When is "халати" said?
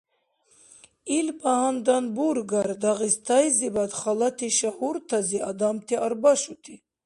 3.99-4.49